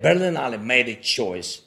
[0.00, 1.62] Berlinale made its choice.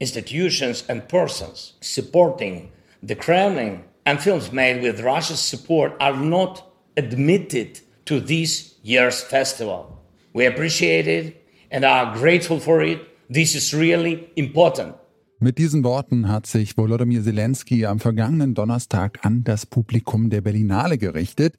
[0.00, 2.70] Institutions and persons supporting
[3.02, 6.62] the Kremlin and films made with Russia's support are not
[6.98, 9.98] admitted to this year's festival.
[10.34, 13.00] We appreciate it and are grateful for it.
[13.30, 14.96] This is really important.
[15.38, 20.98] Mit diesen Worten hat sich Volodymyr Zelensky am vergangenen Donnerstag an das Publikum der Berlinale
[20.98, 21.56] gerichtet.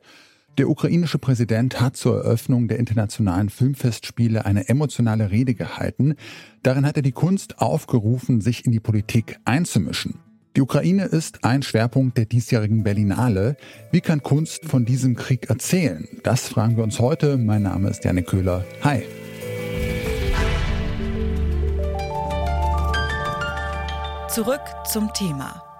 [0.57, 6.15] Der ukrainische Präsident hat zur Eröffnung der internationalen Filmfestspiele eine emotionale Rede gehalten.
[6.61, 10.19] Darin hat er die Kunst aufgerufen, sich in die Politik einzumischen.
[10.57, 13.55] Die Ukraine ist ein Schwerpunkt der diesjährigen Berlinale.
[13.91, 16.05] Wie kann Kunst von diesem Krieg erzählen?
[16.23, 17.37] Das fragen wir uns heute.
[17.37, 18.65] Mein Name ist Janik Köhler.
[18.83, 19.03] Hi.
[24.27, 25.70] Zurück zum Thema.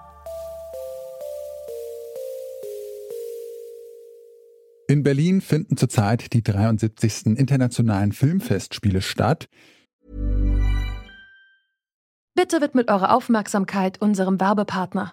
[5.02, 7.36] In Berlin finden zurzeit die 73.
[7.36, 9.48] Internationalen Filmfestspiele statt.
[12.36, 15.12] Bitte widmet eure Aufmerksamkeit unserem Werbepartner.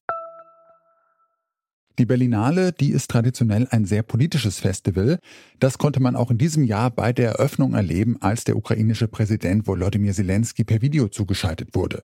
[2.01, 5.19] Die Berlinale, die ist traditionell ein sehr politisches Festival.
[5.59, 9.67] Das konnte man auch in diesem Jahr bei der Eröffnung erleben, als der ukrainische Präsident
[9.67, 12.01] Volodymyr Zelensky per Video zugeschaltet wurde.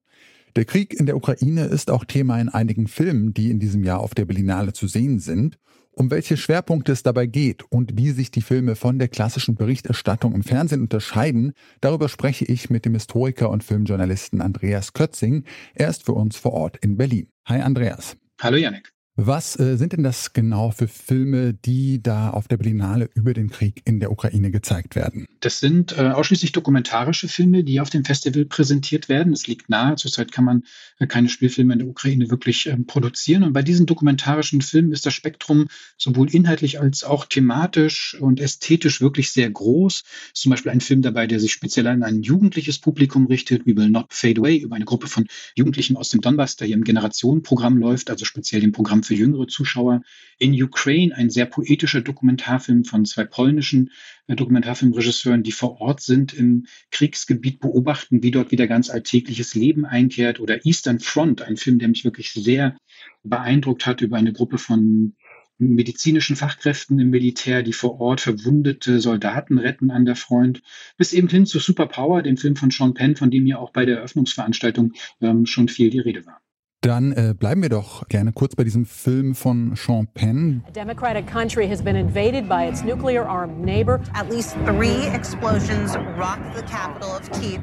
[0.55, 4.01] Der Krieg in der Ukraine ist auch Thema in einigen Filmen, die in diesem Jahr
[4.01, 5.57] auf der Berlinale zu sehen sind.
[5.89, 10.35] Um welche Schwerpunkte es dabei geht und wie sich die Filme von der klassischen Berichterstattung
[10.35, 15.43] im Fernsehen unterscheiden, darüber spreche ich mit dem Historiker und Filmjournalisten Andreas Kötzing.
[15.73, 17.29] Er ist für uns vor Ort in Berlin.
[17.47, 18.15] Hi Andreas.
[18.39, 18.93] Hallo Janik.
[19.19, 23.49] Was äh, sind denn das genau für Filme, die da auf der Berlinale über den
[23.49, 25.25] Krieg in der Ukraine gezeigt werden?
[25.39, 29.33] Das sind äh, ausschließlich dokumentarische Filme, die auf dem Festival präsentiert werden.
[29.33, 30.63] Es liegt nahe, zurzeit kann man
[30.99, 33.41] äh, keine Spielfilme in der Ukraine wirklich ähm, produzieren.
[33.41, 39.01] Und bei diesen dokumentarischen Filmen ist das Spektrum sowohl inhaltlich als auch thematisch und ästhetisch
[39.01, 40.03] wirklich sehr groß.
[40.31, 43.75] Ist zum Beispiel ein Film dabei, der sich speziell an ein jugendliches Publikum richtet, We
[43.75, 45.25] Will Not Fade Away, über eine Gruppe von
[45.55, 49.47] Jugendlichen aus dem Donbass, der hier im Generationenprogramm läuft, also speziell dem Programm für jüngere
[49.47, 50.01] Zuschauer.
[50.37, 53.91] In Ukraine, ein sehr poetischer Dokumentarfilm von zwei polnischen
[54.27, 59.85] äh, Dokumentarfilmregisseuren, die vor Ort sind im Kriegsgebiet, beobachten, wie dort wieder ganz alltägliches Leben
[59.85, 60.39] einkehrt.
[60.39, 62.77] Oder Eastern Front, ein Film, der mich wirklich sehr
[63.23, 65.15] beeindruckt hat über eine Gruppe von
[65.59, 70.61] medizinischen Fachkräften im Militär, die vor Ort verwundete Soldaten retten an der Front,
[70.97, 73.85] bis eben hin zu Superpower, dem Film von Sean Penn, von dem ja auch bei
[73.85, 76.41] der Eröffnungsveranstaltung ähm, schon viel die Rede war.
[76.81, 80.63] Dann äh, bleiben wir doch gerne kurz bei diesem Film von Sean Penn.
[80.67, 83.99] A democratic country has been invaded by its nuclear-armed neighbor.
[84.13, 87.61] At least three explosions rocked the capital of Kiev.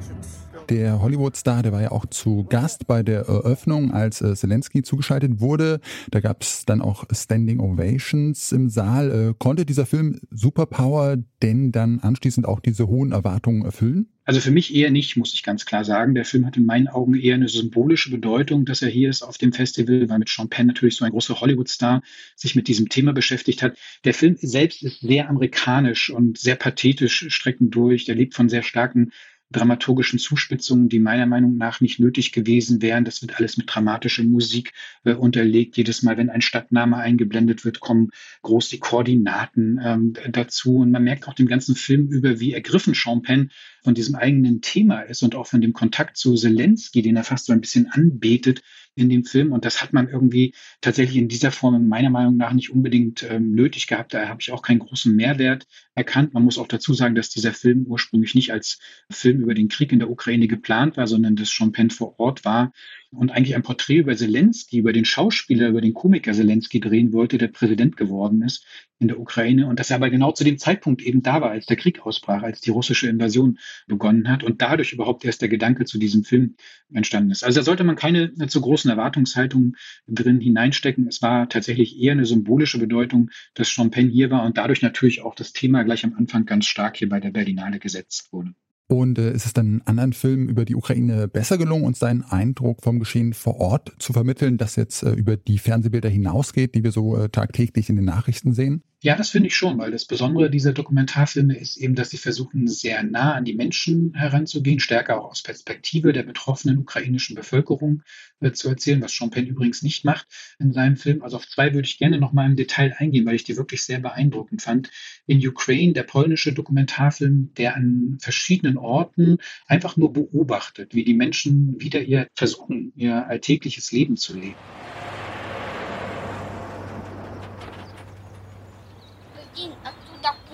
[0.71, 5.41] Der Hollywood-Star, der war ja auch zu Gast bei der Eröffnung, als äh, Zelensky zugeschaltet
[5.41, 5.81] wurde.
[6.11, 9.11] Da gab es dann auch Standing Ovations im Saal.
[9.11, 14.09] Äh, konnte dieser Film Superpower denn dann anschließend auch diese hohen Erwartungen erfüllen?
[14.27, 16.15] Also für mich eher nicht, muss ich ganz klar sagen.
[16.15, 19.37] Der Film hat in meinen Augen eher eine symbolische Bedeutung, dass er hier ist auf
[19.37, 22.03] dem Festival, weil mit Sean Penn natürlich so ein großer Hollywood-Star
[22.35, 23.77] sich mit diesem Thema beschäftigt hat.
[24.05, 28.07] Der Film selbst ist sehr amerikanisch und sehr pathetisch strecken durch.
[28.07, 29.13] Der lebt von sehr starken
[29.55, 33.05] dramaturgischen Zuspitzungen, die meiner Meinung nach nicht nötig gewesen wären.
[33.05, 34.73] Das wird alles mit dramatischer Musik
[35.05, 35.77] äh, unterlegt.
[35.77, 38.11] Jedes Mal, wenn ein Stadtname eingeblendet wird, kommen
[38.43, 40.77] groß die Koordinaten ähm, dazu.
[40.77, 43.51] Und man merkt auch dem ganzen Film über, wie ergriffen Penn
[43.85, 47.47] von diesem eigenen Thema ist und auch von dem Kontakt zu Zelensky, den er fast
[47.47, 48.63] so ein bisschen anbetet,
[48.97, 49.53] in dem Film.
[49.53, 53.53] Und das hat man irgendwie tatsächlich in dieser Form meiner Meinung nach nicht unbedingt ähm,
[53.53, 54.15] nötig gehabt.
[54.15, 56.35] Da habe ich auch keinen großen Mehrwert erkannt.
[56.35, 58.79] Man muss auch dazu sagen, dass dieser Film ursprünglich nicht als
[59.11, 62.73] Film über den Krieg in der Ukraine geplant war, sondern dass Penn vor Ort war
[63.17, 67.39] und eigentlich ein Porträt über Zelensky, über den Schauspieler, über den Komiker Zelensky drehen wollte,
[67.39, 68.67] der Präsident geworden ist
[68.99, 69.67] in der Ukraine.
[69.67, 72.43] Und dass er aber genau zu dem Zeitpunkt eben da war, als der Krieg ausbrach,
[72.43, 76.57] als die russische Invasion begonnen hat und dadurch überhaupt erst der Gedanke zu diesem Film
[76.93, 77.45] entstanden ist.
[77.45, 79.77] Also da sollte man keine zu großen Erwartungshaltungen
[80.07, 81.07] drin hineinstecken.
[81.09, 85.35] Es war tatsächlich eher eine symbolische Bedeutung, dass Penn hier war und dadurch natürlich auch
[85.35, 88.55] das Thema gleich am Anfang ganz stark hier bei der Berlinale gesetzt wurde.
[88.95, 92.23] Und äh, ist es dann in anderen Filmen über die Ukraine besser gelungen, uns seinen
[92.23, 96.85] Eindruck vom Geschehen vor Ort zu vermitteln, das jetzt äh, über die Fernsehbilder hinausgeht, die
[96.85, 98.83] wir so äh, tagtäglich in den Nachrichten sehen?
[99.05, 102.67] Ja, das finde ich schon, weil das Besondere dieser Dokumentarfilme ist eben, dass sie versuchen,
[102.69, 108.03] sehr nah an die Menschen heranzugehen, stärker auch aus Perspektive der betroffenen ukrainischen Bevölkerung
[108.41, 110.27] äh, zu erzählen, was Penn übrigens nicht macht
[110.59, 111.23] in seinem Film.
[111.23, 113.83] Also auf zwei würde ich gerne noch mal im Detail eingehen, weil ich die wirklich
[113.83, 114.91] sehr beeindruckend fand.
[115.27, 119.37] In Ukraine, der polnische Dokumentarfilm, der an verschiedenen Orten
[119.67, 124.57] einfach nur beobachtet, wie die Menschen wieder ihr versuchen, ihr alltägliches Leben zu leben.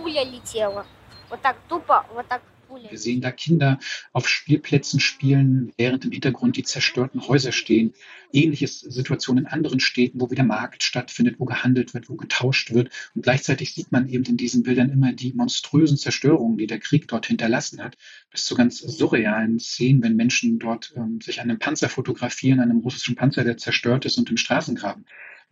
[0.09, 0.85] пуля летела.
[1.29, 3.79] Вот так тупо, вот так Wir sehen da Kinder
[4.11, 7.93] auf Spielplätzen spielen, während im Hintergrund die zerstörten Häuser stehen.
[8.33, 12.89] Ähnliche Situationen in anderen Städten, wo wieder Markt stattfindet, wo gehandelt wird, wo getauscht wird.
[13.13, 17.07] Und gleichzeitig sieht man eben in diesen Bildern immer die monströsen Zerstörungen, die der Krieg
[17.07, 17.95] dort hinterlassen hat.
[18.31, 22.71] Bis zu ganz surrealen Szenen, wenn Menschen dort ähm, sich an einem Panzer fotografieren, an
[22.71, 25.05] einem russischen Panzer, der zerstört ist und im Straßengraben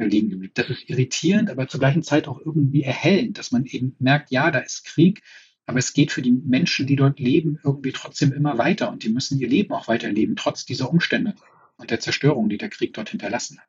[0.06, 0.52] liegen geblieben.
[0.54, 4.50] Das ist irritierend, aber zur gleichen Zeit auch irgendwie erhellend, dass man eben merkt, ja,
[4.50, 5.22] da ist Krieg,
[5.66, 9.10] aber es geht für die Menschen, die dort leben, irgendwie trotzdem immer weiter und die
[9.10, 11.34] müssen ihr Leben auch weiterleben, trotz dieser Umstände
[11.76, 13.68] und der Zerstörung, die der Krieg dort hinterlassen hat.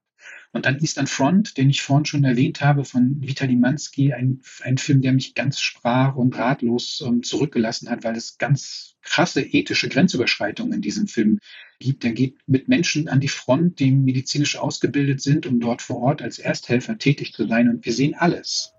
[0.52, 4.80] Und dann Eastern Front, den ich vorhin schon erwähnt habe, von Vitali Mansky, ein, ein
[4.80, 9.90] Film, der mich ganz sprach und ratlos ähm, zurückgelassen hat, weil es ganz krasse ethische
[9.90, 11.40] Grenzüberschreitungen in diesem Film
[11.80, 12.04] gibt.
[12.04, 16.22] Er geht mit Menschen an die Front, die medizinisch ausgebildet sind, um dort vor Ort
[16.24, 17.70] als Ersthelfer tätig zu sein.
[17.70, 18.74] Und wir sehen alles.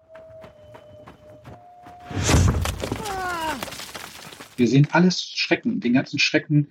[4.56, 6.68] Wir sehen alles Schrecken, den ganzen Schrecken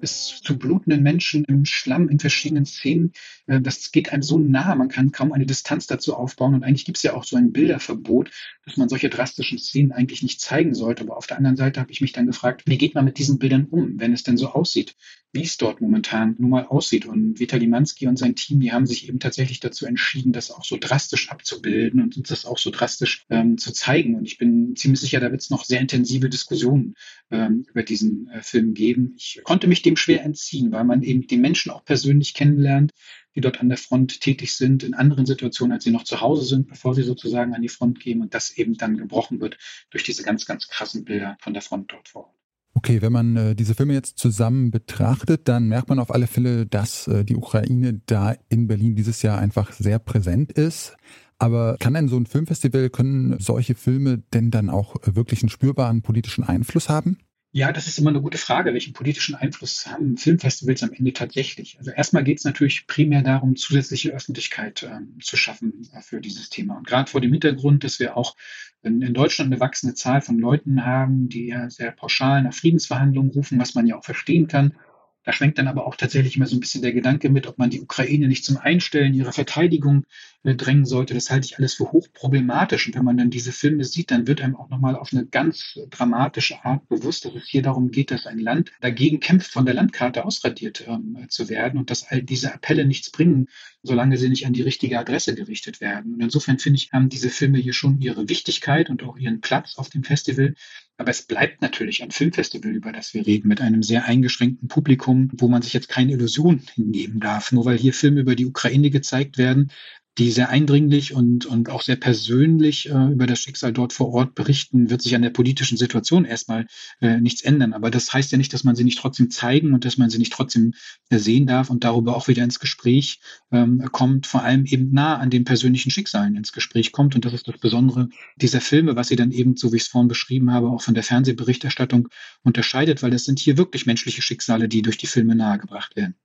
[0.00, 3.12] bis zu blutenden Menschen im Schlamm in verschiedenen Szenen.
[3.46, 6.54] Äh, das geht einem so nah, man kann kaum eine Distanz dazu aufbauen.
[6.54, 8.30] Und eigentlich gibt es ja auch so ein Bilderverbot,
[8.64, 11.02] dass man solche drastischen Szenen eigentlich nicht zeigen sollte.
[11.02, 13.38] Aber auf der anderen Seite habe ich mich dann gefragt, wie geht man mit diesen
[13.38, 14.96] Bildern um, wenn es denn so aussieht,
[15.32, 17.06] wie es dort momentan nun mal aussieht.
[17.06, 20.64] Und Vitali Mansky und sein Team, die haben sich eben tatsächlich dazu entschieden, das auch
[20.64, 24.16] so drastisch abzubilden und uns das auch so drastisch ähm, zu zeigen.
[24.16, 26.94] Und ich bin ziemlich sicher, da wird es noch sehr intensive Diskussionen
[27.30, 29.14] ähm, über diesen äh, Film geben.
[29.16, 32.90] Ich konnte mich dem schwer entziehen, weil man eben die Menschen auch persönlich kennenlernt,
[33.36, 36.44] die dort an der Front tätig sind, in anderen Situationen, als sie noch zu Hause
[36.44, 39.58] sind, bevor sie sozusagen an die Front gehen und das eben dann gebrochen wird
[39.90, 42.39] durch diese ganz, ganz krassen Bilder von der Front dort vor Ort.
[42.74, 46.66] Okay, wenn man äh, diese Filme jetzt zusammen betrachtet, dann merkt man auf alle Fälle,
[46.66, 50.96] dass äh, die Ukraine da in Berlin dieses Jahr einfach sehr präsent ist.
[51.38, 56.02] Aber kann denn so ein Filmfestival, können solche Filme denn dann auch wirklich einen spürbaren
[56.02, 57.18] politischen Einfluss haben?
[57.52, 58.72] Ja, das ist immer eine gute Frage.
[58.72, 61.78] Welchen politischen Einfluss haben Filmfestivals am Ende tatsächlich?
[61.78, 66.48] Also erstmal geht es natürlich primär darum, zusätzliche Öffentlichkeit ähm, zu schaffen äh, für dieses
[66.48, 66.76] Thema.
[66.76, 68.36] Und gerade vor dem Hintergrund, dass wir auch
[68.82, 73.32] in, in, Deutschland eine wachsende Zahl von Leuten haben, die ja sehr pauschal nach Friedensverhandlungen
[73.32, 74.76] rufen, was man ja auch verstehen kann.
[75.22, 77.70] Da schwenkt dann aber auch tatsächlich immer so ein bisschen der Gedanke mit, ob man
[77.70, 80.04] die Ukraine nicht zum Einstellen ihrer Verteidigung
[80.44, 81.12] äh, drängen sollte.
[81.12, 82.86] Das halte ich alles für hochproblematisch.
[82.86, 85.78] Und wenn man dann diese Filme sieht, dann wird einem auch nochmal auf eine ganz
[85.90, 89.74] dramatische Art bewusst, dass es hier darum geht, dass ein Land dagegen kämpft, von der
[89.74, 93.48] Landkarte ausradiert ähm, zu werden und dass all diese Appelle nichts bringen,
[93.82, 96.14] solange sie nicht an die richtige Adresse gerichtet werden.
[96.14, 99.76] Und insofern finde ich, haben diese Filme hier schon ihre Wichtigkeit und auch ihren Platz
[99.76, 100.54] auf dem Festival.
[100.98, 105.30] Aber es bleibt natürlich ein Filmfestival, über das wir reden, mit einem sehr eingeschränkten Publikum,
[105.32, 107.52] wo man sich jetzt keine Illusion hingeben darf.
[107.52, 109.70] Nur weil hier Filme über die Ukraine gezeigt werden,
[110.18, 114.34] die sehr eindringlich und, und auch sehr persönlich äh, über das Schicksal dort vor Ort
[114.34, 116.66] berichten, wird sich an der politischen Situation erstmal
[117.00, 117.72] äh, nichts ändern.
[117.72, 120.18] Aber das heißt ja nicht, dass man sie nicht trotzdem zeigen und dass man sie
[120.18, 120.74] nicht trotzdem
[121.10, 123.20] äh, sehen darf und darüber auch wieder ins Gespräch
[123.52, 127.14] ähm, kommt, vor allem eben nah an den persönlichen Schicksalen ins Gespräch kommt.
[127.14, 129.88] Und das ist das Besondere dieser Filme, was sie dann eben, so wie ich es
[129.88, 132.08] vorhin beschrieben habe, auch von der Fernsehberichterstattung
[132.42, 136.16] unterscheidet, weil es sind hier wirklich menschliche Schicksale, die durch die Filme nahegebracht werden.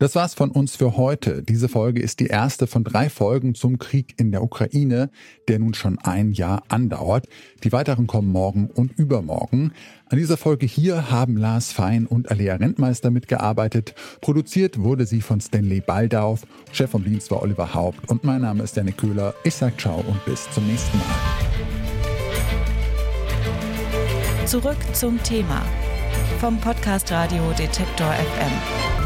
[0.00, 1.42] Das war's von uns für heute.
[1.42, 5.10] Diese Folge ist die erste von drei Folgen zum Krieg in der Ukraine,
[5.46, 7.28] der nun schon ein Jahr andauert.
[7.64, 9.72] Die weiteren kommen morgen und übermorgen.
[10.08, 13.94] An dieser Folge hier haben Lars Fein und Alea Rentmeister mitgearbeitet.
[14.22, 16.46] Produziert wurde sie von Stanley Baldauf.
[16.72, 19.34] Chef vom Dienst war Oliver Haupt und mein Name ist Janik Köhler.
[19.44, 21.06] Ich sag ciao und bis zum nächsten Mal.
[24.46, 25.62] Zurück zum Thema
[26.40, 28.99] vom Podcast Radio Detektor FM.